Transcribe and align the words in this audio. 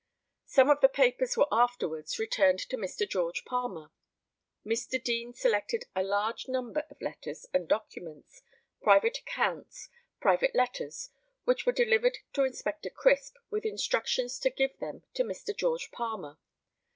Some 0.47 0.67
of 0.71 0.81
the 0.81 0.89
papers 0.89 1.37
were 1.37 1.45
afterwards 1.51 2.17
returned 2.17 2.57
to 2.71 2.75
Mr. 2.75 3.07
George 3.07 3.45
Palmer. 3.45 3.91
Mr. 4.65 4.99
Deane 4.99 5.35
selected 5.35 5.83
a 5.95 6.01
large 6.01 6.47
number 6.47 6.85
of 6.89 6.99
letters 7.03 7.45
and 7.53 7.67
documents, 7.67 8.41
private 8.81 9.19
accounts, 9.19 9.89
private 10.19 10.55
letters, 10.55 11.11
which 11.43 11.67
were 11.67 11.71
delivered 11.71 12.17
to 12.33 12.43
Inspector 12.45 12.89
Crisp, 12.89 13.35
with 13.51 13.63
instructions 13.63 14.39
to 14.39 14.49
give 14.49 14.75
them 14.79 15.03
to 15.13 15.23
Mr. 15.23 15.55
George 15.55 15.91
Palmer. 15.91 16.39